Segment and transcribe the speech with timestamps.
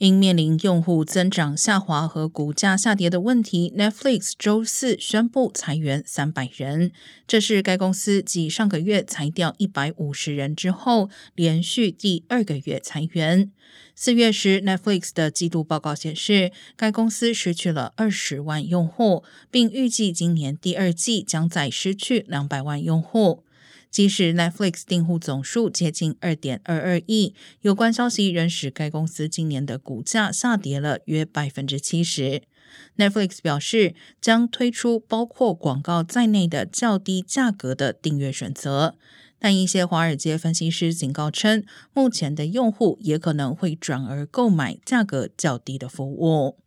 [0.00, 6.90] 因面临用户增长下滑和股价下跌的问题，Netflix 周四宣布裁员三百人。
[7.26, 13.52] 这是该公司继上个月裁掉一百五十人之后，连续第二个月裁员。
[13.94, 23.44] 四月时，Netflix 的季度报告显示，该公司失去了二十万用户，并预计今年第二季将再失去两百万用户。
[23.90, 32.42] 即使 Netflix 订户总数接近二点二二亿，有关消息仍使该公司今年的股价下跌了约百分之七十。
[32.96, 38.94] Netflix 表示将推出包括广告在内的较低价格的订阅选择，
[39.40, 46.59] 但一些华尔街分析师警告称，目前的用户也可能会转而购买价格较低的服务。